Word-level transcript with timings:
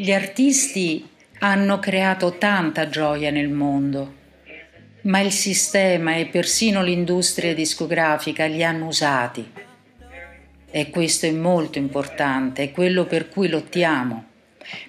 Gli 0.00 0.12
artisti 0.12 1.04
hanno 1.40 1.80
creato 1.80 2.38
tanta 2.38 2.88
gioia 2.88 3.32
nel 3.32 3.48
mondo, 3.48 4.14
ma 5.02 5.18
il 5.18 5.32
sistema 5.32 6.14
e 6.14 6.26
persino 6.26 6.84
l'industria 6.84 7.52
discografica 7.52 8.46
li 8.46 8.62
hanno 8.62 8.86
usati. 8.86 9.50
E 10.70 10.90
questo 10.90 11.26
è 11.26 11.32
molto 11.32 11.78
importante, 11.78 12.62
è 12.62 12.70
quello 12.70 13.06
per 13.06 13.28
cui 13.28 13.48
lottiamo, 13.48 14.24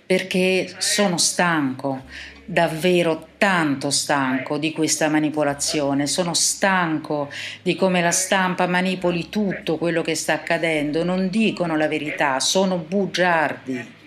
perché 0.06 0.76
sono 0.78 1.18
stanco, 1.18 2.04
davvero 2.46 3.30
tanto 3.40 3.90
stanco 3.90 4.60
di 4.60 4.72
questa 4.72 5.10
manipolazione, 5.10 6.06
sono 6.06 6.36
stanco 6.36 7.32
di 7.64 7.73
come 7.73 8.02
la 8.02 8.12
stampa 8.12 8.68
manipoli 8.68 9.28
tutto 9.30 9.80
quello 9.80 10.04
che 10.04 10.14
sta 10.14 10.34
accadendo, 10.34 11.04
non 11.04 11.30
dicono 11.30 11.76
la 11.76 11.88
verità, 11.88 12.40
sono 12.40 12.78
bugiardi. 12.78 13.98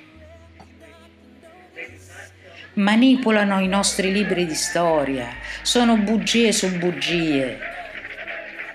Manipolano 2.75 3.61
i 3.61 3.69
nostri 3.69 4.11
libri 4.11 4.47
di 4.47 4.55
storia, 4.55 5.28
sono 5.61 5.98
bugie 5.98 6.53
su 6.53 6.78
bugie. 6.78 7.59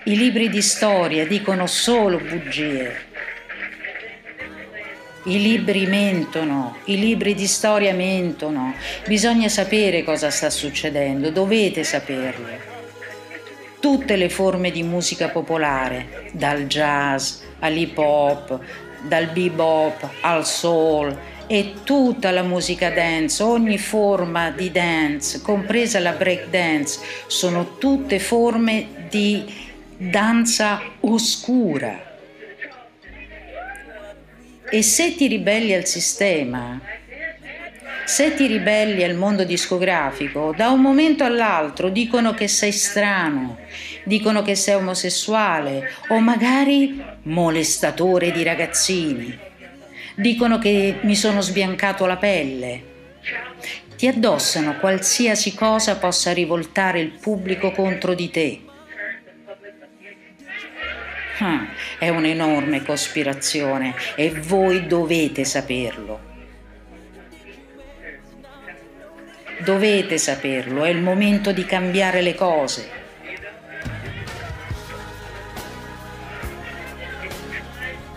I 0.04 0.16
libri 0.16 0.48
di 0.48 0.62
storia 0.62 1.26
dicono 1.26 1.66
solo 1.66 2.20
bugie. 2.20 3.06
I 5.24 5.42
libri 5.42 5.86
mentono, 5.86 6.76
i 6.84 6.96
libri 6.96 7.34
di 7.34 7.48
storia 7.48 7.92
mentono, 7.92 8.74
bisogna 9.08 9.48
sapere 9.48 10.04
cosa 10.04 10.30
sta 10.30 10.48
succedendo, 10.48 11.30
dovete 11.30 11.82
saperlo. 11.82 12.46
Tutte 13.80 14.14
le 14.14 14.28
forme 14.28 14.70
di 14.70 14.84
musica 14.84 15.28
popolare, 15.28 16.30
dal 16.34 16.68
jazz 16.68 17.40
all'hip 17.58 17.98
hop, 17.98 18.60
dal 19.02 19.26
bebop 19.26 20.08
al 20.20 20.46
soul 20.46 21.16
e 21.48 21.76
tutta 21.82 22.30
la 22.30 22.42
musica 22.42 22.90
dance, 22.90 23.42
ogni 23.42 23.78
forma 23.78 24.50
di 24.50 24.70
dance, 24.70 25.40
compresa 25.40 25.98
la 25.98 26.12
break 26.12 26.48
dance, 26.50 27.00
sono 27.26 27.78
tutte 27.78 28.18
forme 28.18 29.06
di 29.08 29.44
danza 29.96 30.80
oscura. 31.00 32.16
E 34.70 34.82
se 34.82 35.14
ti 35.14 35.26
ribelli 35.26 35.72
al 35.72 35.86
sistema, 35.86 36.78
se 38.04 38.34
ti 38.34 38.46
ribelli 38.46 39.02
al 39.02 39.14
mondo 39.14 39.44
discografico, 39.44 40.52
da 40.54 40.68
un 40.68 40.82
momento 40.82 41.24
all'altro 41.24 41.88
dicono 41.88 42.34
che 42.34 42.46
sei 42.46 42.72
strano, 42.72 43.56
dicono 44.04 44.42
che 44.42 44.54
sei 44.54 44.74
omosessuale 44.74 45.92
o 46.08 46.18
magari 46.18 47.02
molestatore 47.22 48.30
di 48.32 48.42
ragazzini, 48.42 49.46
dicono 50.18 50.58
che 50.58 50.98
mi 51.02 51.14
sono 51.14 51.40
sbiancato 51.40 52.04
la 52.04 52.16
pelle. 52.16 52.82
Ti 53.96 54.08
addossano 54.08 54.76
qualsiasi 54.78 55.54
cosa 55.54 55.96
possa 55.96 56.32
rivoltare 56.32 57.00
il 57.00 57.10
pubblico 57.10 57.70
contro 57.70 58.14
di 58.14 58.30
te. 58.30 58.60
Ah, 61.38 61.68
è 61.98 62.08
un'enorme 62.08 62.82
cospirazione 62.82 63.94
e 64.16 64.30
voi 64.30 64.86
dovete 64.86 65.44
saperlo. 65.44 66.26
Dovete 69.60 70.18
saperlo, 70.18 70.84
è 70.84 70.88
il 70.88 71.00
momento 71.00 71.52
di 71.52 71.64
cambiare 71.64 72.22
le 72.22 72.34
cose. 72.34 72.90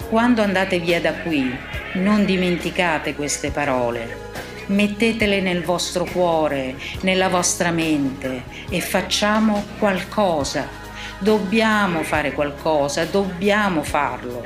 Quando 0.09 0.41
andate 0.41 0.79
via 0.79 0.99
da 0.99 1.13
qui, 1.13 1.69
non 1.93 2.25
dimenticate 2.25 3.15
queste 3.15 3.51
parole. 3.51 4.29
Mettetele 4.67 5.41
nel 5.41 5.63
vostro 5.63 6.05
cuore, 6.05 6.75
nella 7.01 7.29
vostra 7.29 7.71
mente 7.71 8.43
e 8.69 8.79
facciamo 8.79 9.65
qualcosa 9.77 10.79
Dobbiamo 11.21 12.01
fare 12.01 12.31
qualcosa, 12.31 13.05
dobbiamo 13.05 13.83
farlo. 13.83 14.43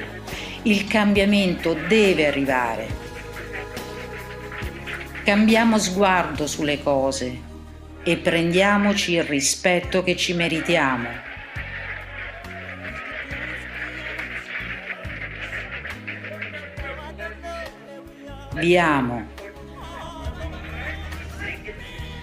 Il 0.64 0.86
cambiamento 0.88 1.74
deve 1.74 2.28
arrivare. 2.28 2.88
Cambiamo 5.24 5.80
sguardo 5.80 6.48
sulle 6.48 6.84
cose 6.84 7.40
e 8.04 8.18
prendiamoci 8.18 9.14
il 9.14 9.24
rispetto 9.24 10.04
che 10.04 10.18
ci 10.18 10.34
meritiamo. 10.34 11.08
Vi 18.58 18.78
amo. 18.78 19.26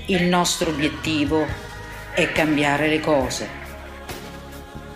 Il 0.07 0.25
nostro 0.25 0.71
obiettivo 0.71 1.45
è 2.15 2.33
cambiare 2.33 2.89
le 2.89 3.01
cose. 3.01 3.49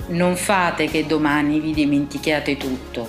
Non 0.08 0.34
fate 0.36 0.86
che 0.86 1.04
domani 1.04 1.60
vi 1.60 1.74
dimentichiate 1.74 2.56
tutto. 2.56 3.06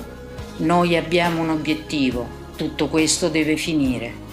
Noi 0.57 0.97
abbiamo 0.97 1.41
un 1.41 1.51
obiettivo. 1.51 2.27
Tutto 2.57 2.89
questo 2.89 3.29
deve 3.29 3.55
finire. 3.55 4.26